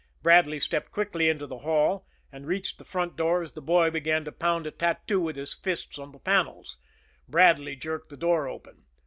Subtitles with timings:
[0.23, 4.25] Bradley stepped quickly into the hall, and reached the front door as the boy began
[4.25, 6.77] to pound a tattoo with his fists on the panels.
[7.27, 8.85] Bradley jerked the door open.